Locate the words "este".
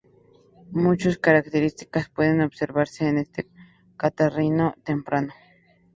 3.19-3.47